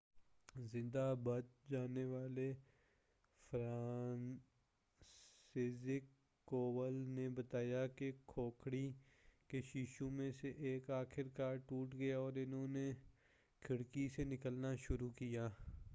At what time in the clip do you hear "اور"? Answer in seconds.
12.17-12.33